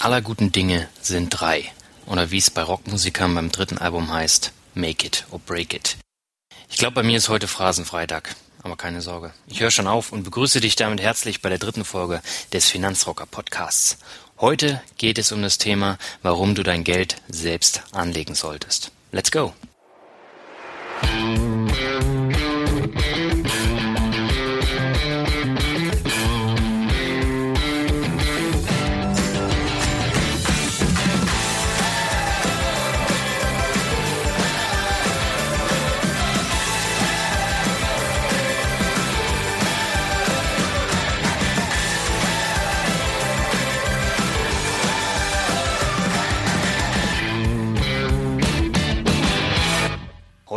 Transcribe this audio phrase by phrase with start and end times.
[0.00, 1.70] Aller guten Dinge sind drei.
[2.06, 5.98] Oder wie es bei Rockmusikern beim dritten Album heißt, Make it or break it.
[6.70, 8.34] Ich glaube, bei mir ist heute Phrasenfreitag.
[8.62, 9.32] Aber keine Sorge.
[9.46, 12.22] Ich höre schon auf und begrüße dich damit herzlich bei der dritten Folge
[12.52, 13.98] des Finanzrocker Podcasts.
[14.38, 18.92] Heute geht es um das Thema, warum du dein Geld selbst anlegen solltest.
[19.12, 19.52] Let's go!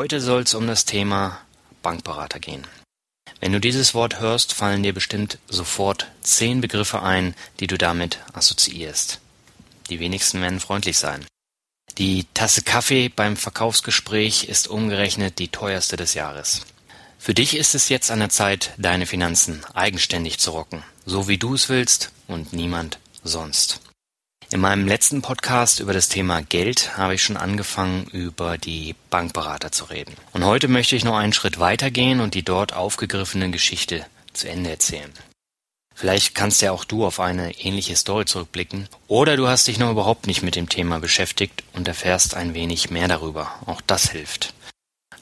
[0.03, 1.39] Heute soll es um das Thema
[1.81, 2.67] Bankberater gehen.
[3.39, 8.19] Wenn du dieses Wort hörst, fallen dir bestimmt sofort zehn Begriffe ein, die du damit
[8.33, 9.21] assoziierst.
[9.89, 11.25] Die wenigsten werden freundlich sein.
[11.97, 16.63] Die Tasse Kaffee beim Verkaufsgespräch ist umgerechnet die teuerste des Jahres.
[17.17, 21.37] Für dich ist es jetzt an der Zeit, deine Finanzen eigenständig zu rocken, so wie
[21.37, 23.79] du es willst und niemand sonst.
[24.53, 29.71] In meinem letzten Podcast über das Thema Geld habe ich schon angefangen, über die Bankberater
[29.71, 30.13] zu reden.
[30.31, 34.69] Und heute möchte ich noch einen Schritt weitergehen und die dort aufgegriffene Geschichte zu Ende
[34.69, 35.11] erzählen.
[35.95, 39.89] Vielleicht kannst ja auch du auf eine ähnliche Story zurückblicken oder du hast dich noch
[39.89, 43.49] überhaupt nicht mit dem Thema beschäftigt und erfährst ein wenig mehr darüber.
[43.65, 44.53] Auch das hilft.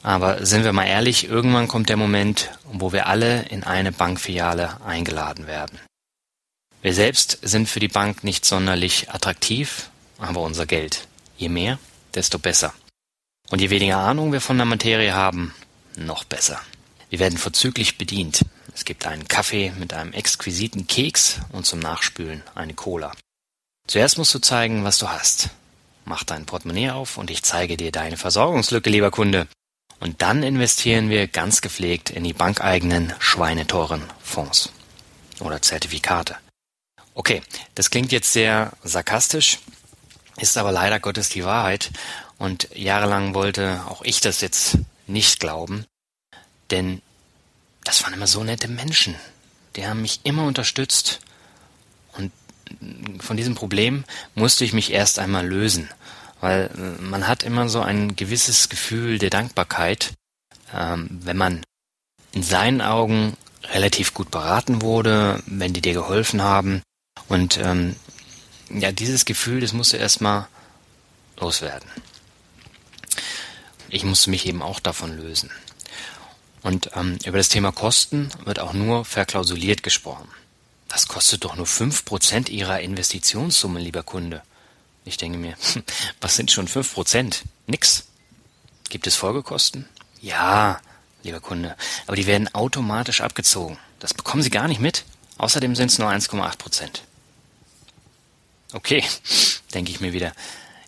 [0.02, 4.76] Aber sind wir mal ehrlich, irgendwann kommt der Moment, wo wir alle in eine Bankfiliale
[4.84, 5.80] eingeladen werden.
[6.82, 9.88] Wir selbst sind für die Bank nicht sonderlich attraktiv,
[10.18, 11.06] aber unser Geld.
[11.36, 11.78] Je mehr,
[12.12, 12.74] desto besser.
[13.50, 15.54] Und je weniger Ahnung wir von der Materie haben,
[15.96, 16.60] noch besser.
[17.08, 18.44] Wir werden vorzüglich bedient.
[18.74, 23.12] Es gibt einen Kaffee mit einem exquisiten Keks und zum Nachspülen eine Cola.
[23.86, 25.50] Zuerst musst du zeigen, was du hast.
[26.04, 29.46] Mach dein Portemonnaie auf und ich zeige dir deine Versorgungslücke, lieber Kunde.
[30.00, 34.72] Und dann investieren wir ganz gepflegt in die bankeigenen schweineteuren Fonds
[35.38, 36.36] oder Zertifikate.
[37.14, 37.42] Okay,
[37.74, 39.58] das klingt jetzt sehr sarkastisch,
[40.38, 41.90] ist aber leider Gottes die Wahrheit.
[42.38, 45.84] Und jahrelang wollte auch ich das jetzt nicht glauben,
[46.70, 47.02] denn
[47.84, 49.14] das waren immer so nette Menschen.
[49.76, 51.20] Die haben mich immer unterstützt.
[52.16, 52.32] Und
[53.20, 55.90] von diesem Problem musste ich mich erst einmal lösen,
[56.40, 60.14] weil äh, man hat immer so ein gewisses Gefühl der Dankbarkeit,
[60.74, 61.62] ähm, wenn man
[62.32, 66.82] in seinen Augen relativ gut beraten wurde, wenn die dir geholfen haben
[67.28, 67.96] und ähm,
[68.70, 70.46] ja, dieses Gefühl, das musste erstmal
[71.38, 71.88] loswerden.
[73.88, 75.50] Ich musste mich eben auch davon lösen.
[76.62, 80.28] Und ähm, über das Thema Kosten wird auch nur verklausuliert gesprochen.
[80.88, 84.42] Das kostet doch nur fünf Prozent Ihrer Investitionssumme, lieber Kunde.
[85.04, 85.56] Ich denke mir,
[86.20, 87.42] was sind schon fünf Prozent?
[87.66, 88.04] Nix.
[88.88, 89.88] Gibt es Folgekosten?
[90.20, 90.80] Ja,
[91.22, 93.78] lieber Kunde, aber die werden automatisch abgezogen.
[93.98, 95.04] Das bekommen Sie gar nicht mit.
[95.38, 97.02] Außerdem sind es nur 1,8 Prozent.
[98.72, 99.04] Okay,
[99.74, 100.32] denke ich mir wieder.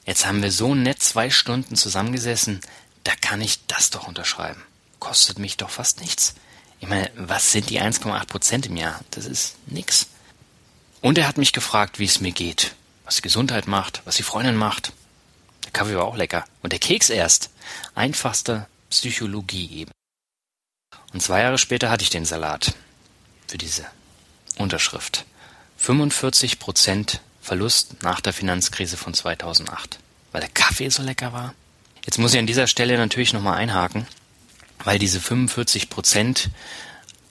[0.07, 2.61] Jetzt haben wir so nett zwei Stunden zusammengesessen,
[3.05, 4.63] da kann ich das doch unterschreiben.
[4.99, 6.35] Kostet mich doch fast nichts.
[6.81, 9.01] Ich meine, was sind die 1,8 Prozent im Jahr?
[9.11, 10.09] Das ist nix.
[11.01, 12.75] Und er hat mich gefragt, wie es mir geht,
[13.05, 14.93] was die Gesundheit macht, was die Freundin macht.
[15.65, 16.45] Der Kaffee war auch lecker.
[16.63, 17.51] Und der Keks erst.
[17.95, 19.91] Einfachste Psychologie eben.
[21.13, 22.75] Und zwei Jahre später hatte ich den Salat.
[23.47, 23.87] Für diese
[24.57, 25.27] Unterschrift.
[25.77, 29.99] 45 Prozent Verlust nach der Finanzkrise von 2008.
[30.33, 31.55] Weil der Kaffee so lecker war.
[32.07, 34.07] Jetzt muss ich an dieser Stelle natürlich nochmal einhaken,
[34.83, 36.49] weil diese 45 Prozent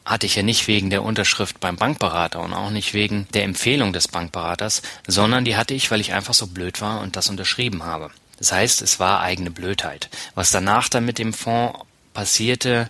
[0.05, 3.91] hatte ich ja nicht wegen der Unterschrift beim Bankberater und auch nicht wegen der Empfehlung
[3.91, 7.83] des Bankberaters, sondern die hatte ich, weil ich einfach so blöd war und das unterschrieben
[7.83, 8.11] habe.
[8.37, 10.09] Das heißt, es war eigene Blödheit.
[10.35, 11.79] Was danach dann mit dem Fonds
[12.13, 12.89] passierte,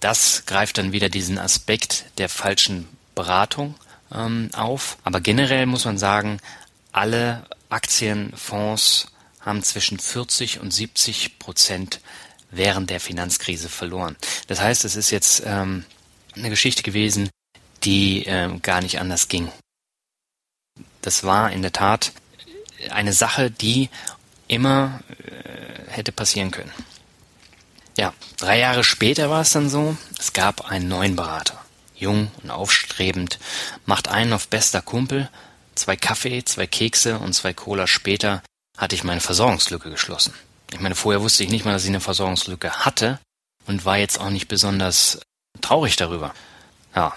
[0.00, 3.74] das greift dann wieder diesen Aspekt der falschen Beratung
[4.12, 4.98] ähm, auf.
[5.04, 6.38] Aber generell muss man sagen,
[6.92, 12.00] alle Aktienfonds haben zwischen 40 und 70 Prozent
[12.50, 14.16] während der Finanzkrise verloren.
[14.46, 15.84] Das heißt, es ist jetzt ähm,
[16.34, 17.30] eine Geschichte gewesen,
[17.84, 19.50] die ähm, gar nicht anders ging.
[21.02, 22.12] das war in der Tat
[22.90, 23.88] eine Sache, die
[24.46, 26.72] immer äh, hätte passieren können.
[27.96, 31.64] Ja, drei Jahre später war es dann so, es gab einen neuen Berater.
[31.98, 33.38] Jung und aufstrebend,
[33.86, 35.28] macht einen auf bester Kumpel,
[35.74, 38.42] zwei Kaffee, zwei Kekse und zwei Cola später
[38.76, 40.34] hatte ich meine Versorgungslücke geschlossen.
[40.72, 43.18] Ich meine, vorher wusste ich nicht mal, dass ich eine Versorgungslücke hatte
[43.66, 45.20] und war jetzt auch nicht besonders
[45.60, 46.34] traurig darüber.
[46.94, 47.14] Ja,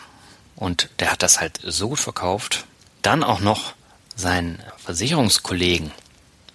[0.55, 2.65] und der hat das halt so gut verkauft,
[3.01, 3.73] dann auch noch
[4.15, 5.91] seinen Versicherungskollegen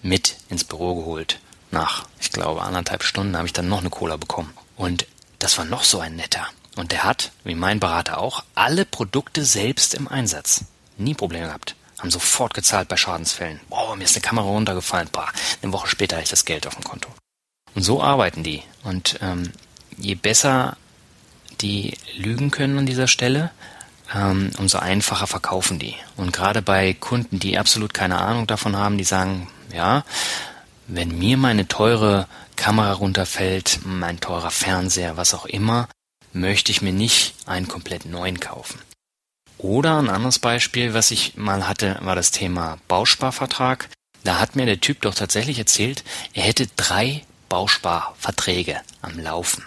[0.01, 1.39] mit ins Büro geholt
[1.71, 4.53] nach, ich glaube, anderthalb Stunden habe ich dann noch eine Cola bekommen.
[4.75, 5.05] Und
[5.39, 6.47] das war noch so ein netter.
[6.77, 10.65] Und der hat, wie mein Berater auch, alle Produkte selbst im Einsatz.
[10.97, 11.75] Nie Probleme gehabt.
[11.99, 13.59] Haben sofort gezahlt bei Schadensfällen.
[13.69, 15.09] Boah, mir ist eine Kamera runtergefallen.
[15.11, 15.27] Boah,
[15.61, 17.09] eine Woche später habe ich das Geld auf dem Konto.
[17.73, 18.61] Und so arbeiten die.
[18.83, 19.51] Und ähm,
[19.97, 20.77] je besser
[21.61, 23.49] die lügen können an dieser Stelle,
[24.15, 25.95] ähm, umso einfacher verkaufen die.
[26.15, 30.03] Und gerade bei Kunden, die absolut keine Ahnung davon haben, die sagen, ja,
[30.87, 35.87] wenn mir meine teure Kamera runterfällt, mein teurer Fernseher, was auch immer,
[36.33, 38.79] möchte ich mir nicht einen komplett neuen kaufen.
[39.57, 43.89] Oder ein anderes Beispiel, was ich mal hatte, war das Thema Bausparvertrag.
[44.23, 46.03] Da hat mir der Typ doch tatsächlich erzählt,
[46.33, 49.65] er hätte drei Bausparverträge am Laufen.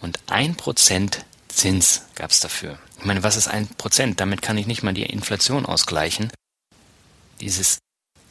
[0.00, 2.78] Und ein Prozent Zins gab's dafür.
[2.98, 4.20] Ich meine, was ist ein Prozent?
[4.20, 6.32] Damit kann ich nicht mal die Inflation ausgleichen.
[7.40, 7.78] Dieses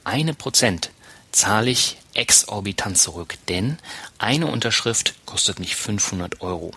[0.04, 0.92] eine Prozent
[1.32, 3.78] zahle ich exorbitant zurück, denn
[4.18, 6.72] eine Unterschrift kostet mich 500 Euro.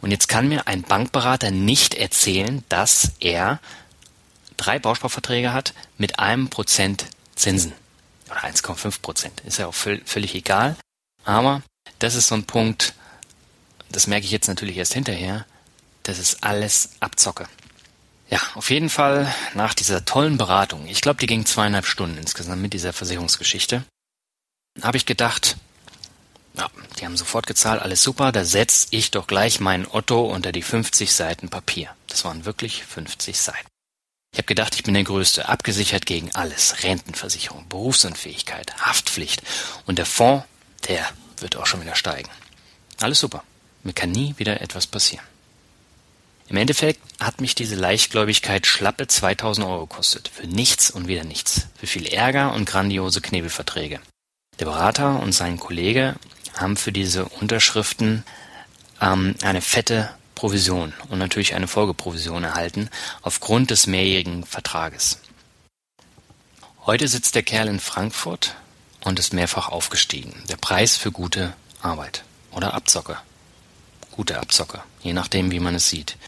[0.00, 3.60] Und jetzt kann mir ein Bankberater nicht erzählen, dass er
[4.56, 7.72] drei Bausparverträge hat mit einem Prozent Zinsen.
[8.30, 9.40] Oder 1,5 Prozent.
[9.46, 10.76] Ist ja auch völlig egal.
[11.24, 11.62] Aber
[11.98, 12.94] das ist so ein Punkt,
[13.90, 15.46] das merke ich jetzt natürlich erst hinterher,
[16.02, 17.46] das ist alles Abzocke.
[18.30, 22.62] Ja, auf jeden Fall nach dieser tollen Beratung, ich glaube, die ging zweieinhalb Stunden insgesamt
[22.62, 23.84] mit dieser Versicherungsgeschichte,
[24.80, 25.56] habe ich gedacht,
[26.54, 30.52] ja, die haben sofort gezahlt, alles super, da setze ich doch gleich meinen Otto unter
[30.52, 31.90] die 50 Seiten Papier.
[32.08, 33.66] Das waren wirklich 50 Seiten.
[34.32, 36.82] Ich habe gedacht, ich bin der Größte, abgesichert gegen alles.
[36.84, 39.42] Rentenversicherung, Berufsunfähigkeit, Haftpflicht.
[39.84, 40.46] Und der Fonds,
[40.88, 42.30] der wird auch schon wieder steigen.
[43.00, 43.44] Alles super.
[43.82, 45.26] Mir kann nie wieder etwas passieren.
[46.48, 50.28] Im Endeffekt hat mich diese Leichtgläubigkeit schlappe 2000 Euro gekostet.
[50.28, 51.66] Für nichts und wieder nichts.
[51.76, 54.00] Für viel Ärger und grandiose Knebelverträge.
[54.58, 56.14] Der Berater und sein Kollege
[56.56, 58.24] haben für diese Unterschriften
[59.00, 62.90] ähm, eine fette Provision und natürlich eine Folgeprovision erhalten
[63.22, 65.18] aufgrund des mehrjährigen Vertrages.
[66.84, 68.56] Heute sitzt der Kerl in Frankfurt
[69.04, 70.42] und ist mehrfach aufgestiegen.
[70.48, 73.18] Der Preis für gute Arbeit oder Abzocke.
[74.10, 76.18] Gute Abzocke, je nachdem, wie man es sieht.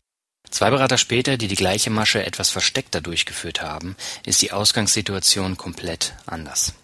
[0.50, 6.15] Zwei Berater später, die die gleiche Masche etwas versteckter durchgeführt haben, ist die Ausgangssituation komplett
[6.27, 6.75] anders.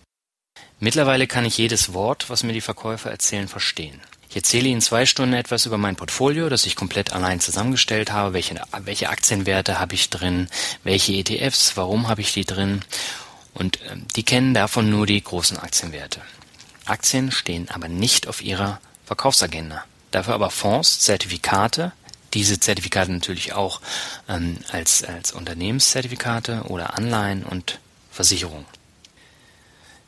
[0.81, 4.01] Mittlerweile kann ich jedes Wort, was mir die Verkäufer erzählen, verstehen.
[4.31, 8.33] Ich erzähle Ihnen zwei Stunden etwas über mein Portfolio, das ich komplett allein zusammengestellt habe,
[8.33, 10.49] welche, welche Aktienwerte habe ich drin,
[10.83, 12.81] welche ETFs, warum habe ich die drin
[13.53, 16.23] und äh, die kennen davon nur die großen Aktienwerte.
[16.87, 19.85] Aktien stehen aber nicht auf ihrer Verkaufsagenda.
[20.13, 21.93] Dafür aber Fonds, Zertifikate,
[22.33, 23.81] diese Zertifikate natürlich auch
[24.29, 27.81] ähm, als, als Unternehmenszertifikate oder Anleihen und
[28.11, 28.67] Versicherungen.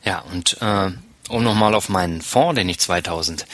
[0.05, 0.91] Ja, und äh,
[1.29, 3.47] um nochmal auf meinen Fonds, den ich 2007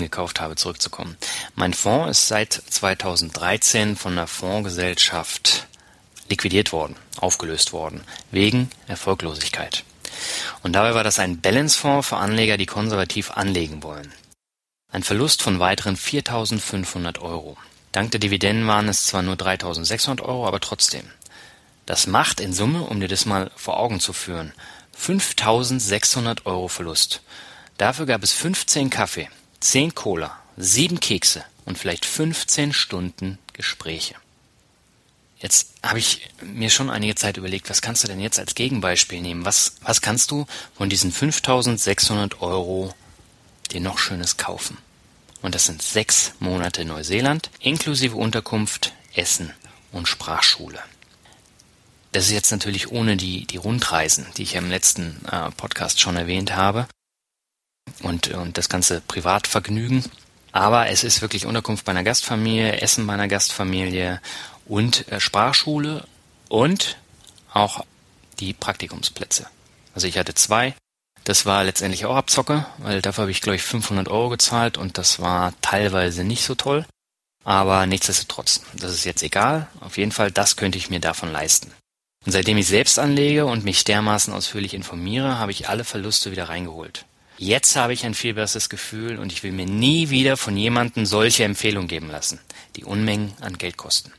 [0.00, 1.16] gekauft habe, zurückzukommen.
[1.54, 5.66] Mein Fonds ist seit 2013 von der Fondsgesellschaft
[6.28, 9.84] liquidiert worden, aufgelöst worden, wegen Erfolglosigkeit.
[10.62, 14.12] Und dabei war das ein Balance-Fonds für Anleger, die konservativ anlegen wollen.
[14.90, 17.56] Ein Verlust von weiteren 4.500 Euro.
[17.92, 21.04] Dank der Dividenden waren es zwar nur 3.600 Euro, aber trotzdem.
[21.86, 24.52] Das macht in Summe, um dir das mal vor Augen zu führen,
[24.96, 27.22] 5.600 Euro Verlust.
[27.76, 29.28] Dafür gab es 15 Kaffee,
[29.60, 34.14] 10 Cola, 7 Kekse und vielleicht 15 Stunden Gespräche.
[35.38, 39.20] Jetzt habe ich mir schon einige Zeit überlegt, was kannst du denn jetzt als Gegenbeispiel
[39.20, 39.44] nehmen?
[39.44, 40.46] Was, was kannst du
[40.76, 42.94] von diesen 5600 Euro
[43.70, 44.78] dir noch Schönes kaufen?
[45.42, 49.52] Und das sind sechs Monate Neuseeland, inklusive Unterkunft, Essen
[49.92, 50.78] und Sprachschule.
[52.14, 56.00] Das ist jetzt natürlich ohne die, die Rundreisen, die ich ja im letzten äh, Podcast
[56.00, 56.86] schon erwähnt habe.
[58.02, 60.04] Und, und das ganze Privatvergnügen.
[60.52, 64.20] Aber es ist wirklich Unterkunft bei einer Gastfamilie, Essen bei einer Gastfamilie
[64.64, 66.06] und äh, Sprachschule
[66.48, 66.98] und
[67.52, 67.84] auch
[68.38, 69.48] die Praktikumsplätze.
[69.92, 70.76] Also ich hatte zwei.
[71.24, 74.98] Das war letztendlich auch Abzocke, weil dafür habe ich, glaube ich, 500 Euro gezahlt und
[74.98, 76.86] das war teilweise nicht so toll.
[77.42, 79.66] Aber nichtsdestotrotz, das ist jetzt egal.
[79.80, 81.72] Auf jeden Fall, das könnte ich mir davon leisten.
[82.24, 86.48] Und seitdem ich selbst anlege und mich dermaßen ausführlich informiere, habe ich alle Verluste wieder
[86.48, 87.04] reingeholt.
[87.36, 91.04] Jetzt habe ich ein viel besseres Gefühl und ich will mir nie wieder von jemandem
[91.04, 92.40] solche Empfehlungen geben lassen,
[92.76, 94.12] die Unmengen an Geld kosten.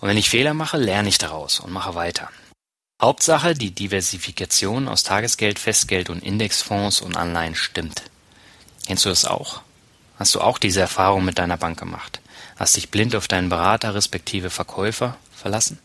[0.00, 2.30] Und wenn ich Fehler mache, lerne ich daraus und mache weiter.
[3.00, 8.02] Hauptsache, die Diversifikation aus Tagesgeld, Festgeld und Indexfonds und Anleihen stimmt.
[8.86, 9.60] Kennst du das auch?
[10.18, 12.20] Hast du auch diese Erfahrung mit deiner Bank gemacht?
[12.58, 15.78] Hast dich blind auf deinen Berater respektive Verkäufer verlassen?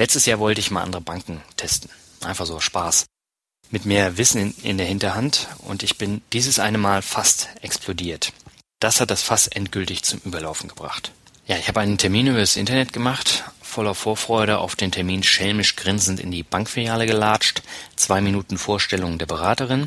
[0.00, 1.90] Letztes Jahr wollte ich mal andere Banken testen.
[2.24, 3.04] Einfach so Spaß.
[3.70, 8.32] Mit mehr Wissen in, in der Hinterhand und ich bin dieses eine Mal fast explodiert.
[8.78, 11.12] Das hat das Fass endgültig zum Überlaufen gebracht.
[11.46, 15.76] Ja, ich habe einen Termin über das Internet gemacht, voller Vorfreude auf den Termin schelmisch
[15.76, 17.60] grinsend in die Bankfiliale gelatscht,
[17.94, 19.86] zwei Minuten Vorstellung der Beraterin.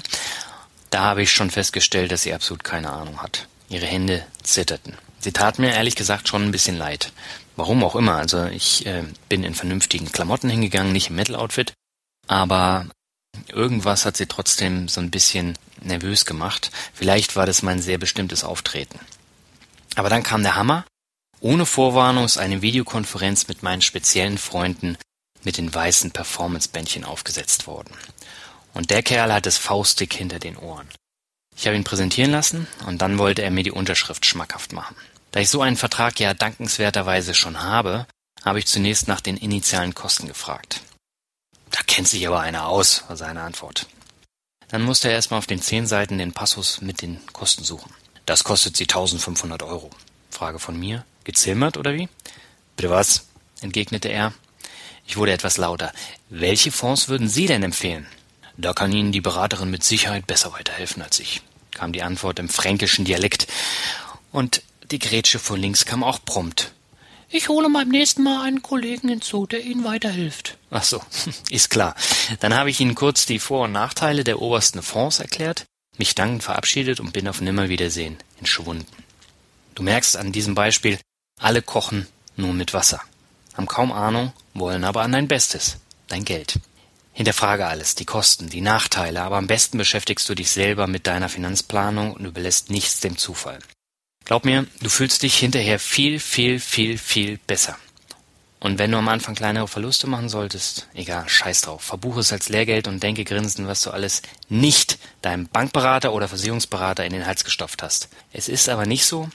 [0.91, 3.47] Da habe ich schon festgestellt, dass sie absolut keine Ahnung hat.
[3.67, 4.95] Ihre Hände zitterten.
[5.17, 7.11] Sie tat mir ehrlich gesagt schon ein bisschen leid.
[7.55, 8.15] Warum auch immer.
[8.15, 11.73] Also ich äh, bin in vernünftigen Klamotten hingegangen, nicht im Metal-Outfit.
[12.27, 12.87] Aber
[13.47, 16.71] irgendwas hat sie trotzdem so ein bisschen nervös gemacht.
[16.93, 18.99] Vielleicht war das mein sehr bestimmtes Auftreten.
[19.95, 20.85] Aber dann kam der Hammer.
[21.39, 24.97] Ohne Vorwarnung ist eine Videokonferenz mit meinen speziellen Freunden
[25.43, 27.93] mit den weißen Performance-Bändchen aufgesetzt worden.
[28.73, 30.87] Und der Kerl hat es faustig hinter den Ohren.
[31.55, 34.95] Ich habe ihn präsentieren lassen und dann wollte er mir die Unterschrift schmackhaft machen.
[35.33, 38.05] Da ich so einen Vertrag ja dankenswerterweise schon habe,
[38.45, 40.81] habe ich zunächst nach den initialen Kosten gefragt.
[41.71, 43.87] Da kennt sich aber einer aus, war seine Antwort.
[44.67, 47.91] Dann musste er erstmal auf den zehn Seiten den Passus mit den Kosten suchen.
[48.27, 49.89] Das kostet sie 1500 Euro.
[50.29, 51.03] Frage von mir.
[51.23, 52.09] Gezimmert oder wie?
[52.75, 53.25] Bitte was?
[53.61, 54.33] entgegnete er.
[55.07, 55.93] Ich wurde etwas lauter.
[56.29, 58.05] Welche Fonds würden Sie denn empfehlen?
[58.55, 62.49] Da kann Ihnen die Beraterin mit Sicherheit besser weiterhelfen als ich, kam die Antwort im
[62.49, 63.47] fränkischen Dialekt.
[64.31, 64.61] Und
[64.93, 66.71] die Grätsche von links kam auch prompt.
[67.29, 70.59] Ich hole beim nächsten Mal einen Kollegen hinzu, der Ihnen weiterhilft.
[70.69, 71.01] Ach so,
[71.49, 71.95] ist klar.
[72.41, 75.65] Dann habe ich Ihnen kurz die Vor- und Nachteile der obersten Fonds erklärt,
[75.97, 78.85] mich dankend verabschiedet und bin auf Nimmerwiedersehen entschwunden.
[79.73, 80.99] Du merkst an diesem Beispiel,
[81.39, 82.05] alle kochen
[82.37, 83.01] nur mit Wasser,
[83.55, 86.59] haben kaum Ahnung, wollen aber an dein Bestes, dein Geld.
[87.13, 91.29] Hinterfrage alles, die Kosten, die Nachteile, aber am besten beschäftigst du dich selber mit deiner
[91.29, 93.57] Finanzplanung und überlässt nichts dem Zufall.
[94.25, 97.77] Glaub mir, du fühlst dich hinterher viel, viel, viel, viel besser.
[98.63, 102.47] Und wenn du am Anfang kleinere Verluste machen solltest, egal, scheiß drauf, verbuche es als
[102.47, 107.43] Lehrgeld und denke grinsend, was du alles nicht deinem Bankberater oder Versicherungsberater in den Hals
[107.43, 108.07] gestopft hast.
[108.31, 109.27] Es ist aber nicht so,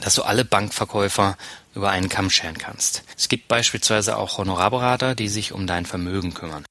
[0.00, 1.36] dass du alle Bankverkäufer
[1.74, 3.02] über einen Kamm scheren kannst.
[3.18, 6.64] Es gibt beispielsweise auch Honorarberater, die sich um dein Vermögen kümmern.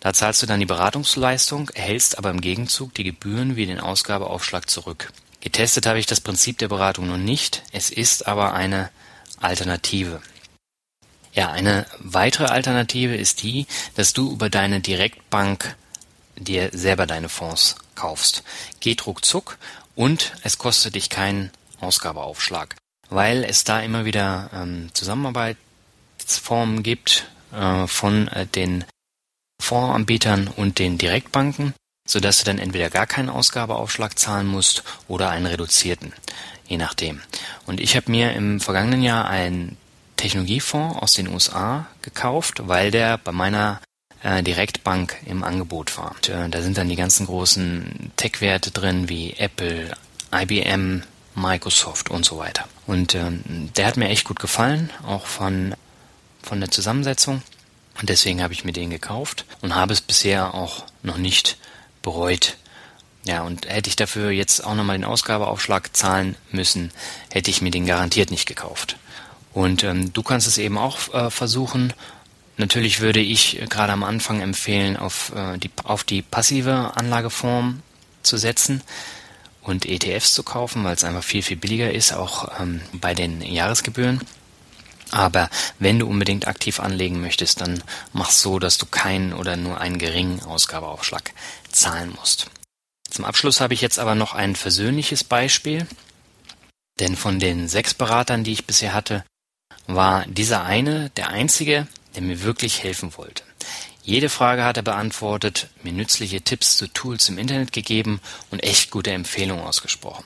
[0.00, 4.70] Da zahlst du dann die Beratungsleistung, erhältst aber im Gegenzug die Gebühren wie den Ausgabeaufschlag
[4.70, 5.12] zurück.
[5.40, 8.90] Getestet habe ich das Prinzip der Beratung noch nicht, es ist aber eine
[9.40, 10.20] Alternative.
[11.32, 15.76] Ja, eine weitere Alternative ist die, dass du über deine Direktbank
[16.36, 18.42] dir selber deine Fonds kaufst.
[18.80, 19.58] Geht ruckzuck
[19.94, 22.76] und es kostet dich keinen Ausgabeaufschlag,
[23.08, 28.84] weil es da immer wieder ähm, Zusammenarbeitsformen gibt äh, von äh, den
[29.60, 31.74] Fondsanbietern und den Direktbanken,
[32.08, 36.14] so dass du dann entweder gar keinen Ausgabeaufschlag zahlen musst oder einen reduzierten,
[36.66, 37.20] je nachdem.
[37.66, 39.76] Und ich habe mir im vergangenen Jahr einen
[40.16, 43.80] Technologiefonds aus den USA gekauft, weil der bei meiner
[44.22, 46.12] äh, Direktbank im Angebot war.
[46.16, 49.94] Und, äh, da sind dann die ganzen großen Tech-Werte drin wie Apple,
[50.34, 51.02] IBM,
[51.34, 52.64] Microsoft und so weiter.
[52.86, 55.74] Und ähm, der hat mir echt gut gefallen, auch von,
[56.42, 57.42] von der Zusammensetzung.
[58.00, 61.58] Und deswegen habe ich mir den gekauft und habe es bisher auch noch nicht
[62.02, 62.56] bereut.
[63.24, 66.92] Ja, und hätte ich dafür jetzt auch nochmal den Ausgabeaufschlag zahlen müssen,
[67.30, 68.96] hätte ich mir den garantiert nicht gekauft.
[69.52, 71.92] Und ähm, du kannst es eben auch äh, versuchen.
[72.56, 77.82] Natürlich würde ich gerade am Anfang empfehlen, auf, äh, die, auf die passive Anlageform
[78.22, 78.82] zu setzen
[79.62, 83.42] und ETFs zu kaufen, weil es einfach viel, viel billiger ist, auch ähm, bei den
[83.42, 84.20] Jahresgebühren.
[85.10, 85.48] Aber
[85.78, 89.98] wenn du unbedingt aktiv anlegen möchtest, dann mach so, dass du keinen oder nur einen
[89.98, 91.32] geringen Ausgabeaufschlag
[91.70, 92.50] zahlen musst.
[93.10, 95.86] Zum Abschluss habe ich jetzt aber noch ein versöhnliches Beispiel,
[97.00, 99.24] denn von den sechs Beratern, die ich bisher hatte,
[99.86, 103.44] war dieser eine der einzige, der mir wirklich helfen wollte.
[104.02, 108.90] Jede Frage hat er beantwortet, mir nützliche Tipps zu Tools im Internet gegeben und echt
[108.90, 110.24] gute Empfehlungen ausgesprochen.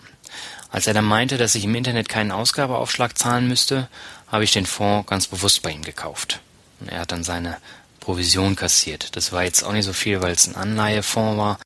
[0.71, 3.89] Als er dann meinte, dass ich im Internet keinen Ausgabeaufschlag zahlen müsste,
[4.33, 6.41] habe ich den Fonds ganz bewusst bei ihm gekauft.
[6.81, 7.59] Und er hat dann seine
[8.01, 9.15] Provision kassiert.
[9.15, 11.59] Das war jetzt auch nicht so viel, weil es ein Anleihefonds war,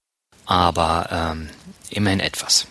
[0.44, 1.48] aber ähm,
[1.88, 2.66] immerhin etwas.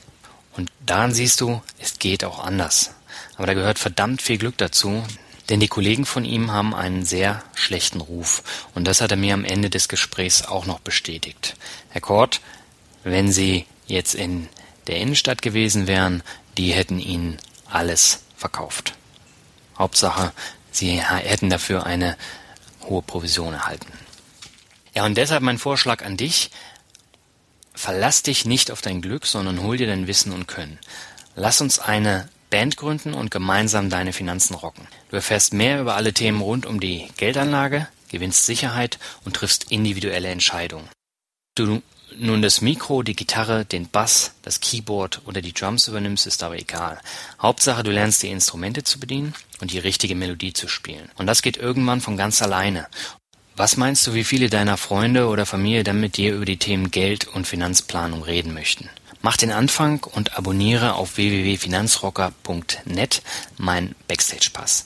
[0.56, 2.92] Und daran siehst du, es geht auch anders.
[3.38, 5.04] Aber da gehört verdammt viel Glück dazu,
[5.50, 8.42] Denn die Kollegen von ihm haben einen sehr schlechten Ruf.
[8.74, 11.56] Und das hat er mir am Ende des Gesprächs auch noch bestätigt.
[11.90, 12.42] Herr Kort,
[13.04, 14.50] wenn Sie jetzt in
[14.88, 16.24] der Innenstadt gewesen wären,
[16.58, 17.38] die hätten Ihnen
[17.70, 18.94] alles verkauft.
[19.78, 20.32] Hauptsache,
[20.72, 22.18] Sie hätten dafür eine
[22.84, 23.92] hohe Provision erhalten.
[24.94, 26.52] Ja, und deshalb mein Vorschlag an dich.
[27.74, 30.80] Verlass dich nicht auf dein Glück, sondern hol dir dein Wissen und Können.
[31.36, 34.88] Lass uns eine Band gründen und gemeinsam deine Finanzen rocken.
[35.10, 40.30] Du erfährst mehr über alle Themen rund um die Geldanlage, gewinnst Sicherheit und triffst individuelle
[40.30, 40.88] Entscheidungen.
[41.56, 41.82] Du
[42.18, 46.58] nun das Mikro, die Gitarre, den Bass, das Keyboard oder die Drums übernimmst, ist aber
[46.58, 47.00] egal.
[47.42, 51.10] Hauptsache, du lernst die Instrumente zu bedienen und die richtige Melodie zu spielen.
[51.18, 52.88] Und das geht irgendwann von ganz alleine.
[53.56, 56.92] Was meinst du, wie viele deiner Freunde oder Familie dann mit dir über die Themen
[56.92, 58.90] Geld und Finanzplanung reden möchten?
[59.22, 63.22] Mach den Anfang und abonniere auf www.finanzrocker.net
[63.58, 64.86] meinen Backstage-Pass.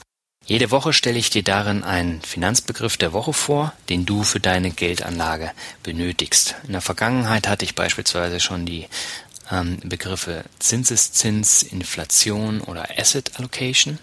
[0.50, 4.72] Jede Woche stelle ich dir darin einen Finanzbegriff der Woche vor, den du für deine
[4.72, 5.52] Geldanlage
[5.84, 6.56] benötigst.
[6.66, 8.88] In der Vergangenheit hatte ich beispielsweise schon die
[9.48, 14.00] ähm, Begriffe Zinseszins, Inflation oder Asset Allocation.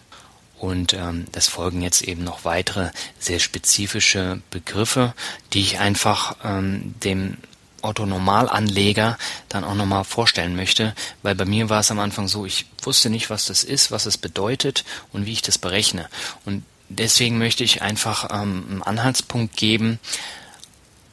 [0.58, 5.14] Und ähm, das folgen jetzt eben noch weitere sehr spezifische Begriffe,
[5.52, 7.40] die ich einfach ähm, dem
[7.82, 9.18] Otto-Normalanleger
[9.50, 13.10] dann auch nochmal vorstellen möchte, weil bei mir war es am Anfang so, ich wusste
[13.10, 16.10] nicht, was das ist, was es bedeutet und wie ich das berechne.
[16.46, 20.00] Und deswegen möchte ich einfach ähm, einen Anhaltspunkt geben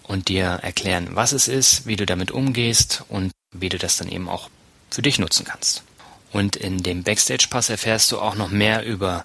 [0.04, 4.08] und dir erklären, was es ist, wie du damit umgehst und wie du das dann
[4.08, 4.50] eben auch
[4.90, 5.82] für dich nutzen kannst.
[6.32, 9.24] Und in dem Backstage-Pass erfährst du auch noch mehr über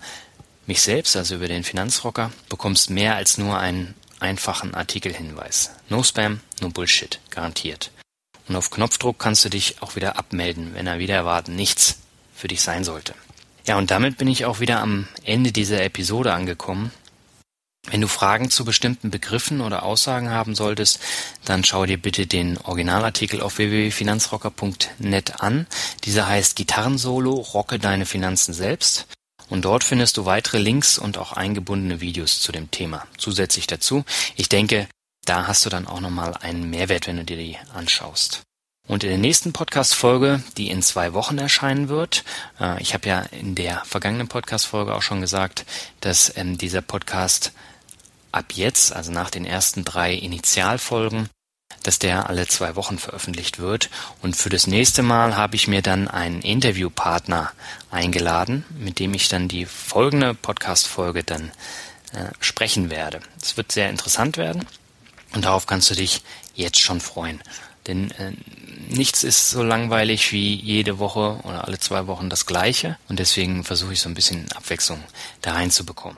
[0.68, 5.72] mich selbst, also über den Finanzrocker, bekommst mehr als nur einen einfachen Artikelhinweis.
[5.90, 7.92] No Spam, no Bullshit, garantiert.
[8.48, 12.00] Und auf Knopfdruck kannst du dich auch wieder abmelden, wenn er wieder erwarten nichts
[12.36, 13.14] für dich sein sollte.
[13.68, 16.92] Ja, und damit bin ich auch wieder am Ende dieser Episode angekommen.
[17.88, 21.00] Wenn du Fragen zu bestimmten Begriffen oder Aussagen haben solltest,
[21.46, 25.66] dann schau dir bitte den Originalartikel auf www.finanzrocker.net an.
[26.04, 29.08] Dieser heißt Gitarrensolo, rocke deine Finanzen selbst.
[29.50, 34.04] Und dort findest du weitere Links und auch eingebundene Videos zu dem Thema zusätzlich dazu.
[34.36, 34.88] Ich denke,
[35.30, 38.42] da hast du dann auch nochmal einen Mehrwert, wenn du dir die anschaust.
[38.88, 42.24] Und in der nächsten Podcast-Folge, die in zwei Wochen erscheinen wird,
[42.60, 45.66] äh, ich habe ja in der vergangenen Podcast-Folge auch schon gesagt,
[46.02, 47.52] dass ähm, dieser Podcast
[48.32, 51.30] ab jetzt, also nach den ersten drei Initialfolgen,
[51.84, 53.92] dass der alle zwei Wochen veröffentlicht wird.
[54.24, 57.52] Und für das nächste Mal habe ich mir dann einen Interviewpartner
[57.92, 61.52] eingeladen, mit dem ich dann die folgende Podcast-Folge dann
[62.14, 63.20] äh, sprechen werde.
[63.40, 64.66] Es wird sehr interessant werden
[65.34, 66.22] und darauf kannst du dich
[66.56, 67.42] jetzt schon freuen.
[67.88, 68.34] Denn äh,
[68.90, 72.98] nichts ist so langweilig wie jede Woche oder alle zwei Wochen das gleiche.
[73.08, 75.04] Und deswegen versuche ich so ein bisschen Abwechslung
[75.42, 76.18] da reinzubekommen.